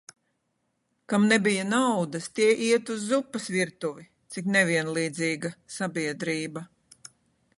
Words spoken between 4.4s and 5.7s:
nevienlīdzīga